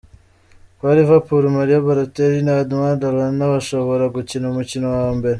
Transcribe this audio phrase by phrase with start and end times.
[0.77, 5.29] Kwa Liverpool, Mario Balotelli na Adam Lallana bashobora gukina umukino wa mbere.